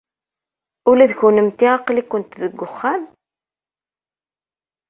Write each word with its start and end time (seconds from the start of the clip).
Ula 0.89 1.05
d 1.09 1.13
kennemti 1.19 1.67
aql-ikent 1.75 2.37
deg 2.43 2.55
uxxam? 2.65 3.03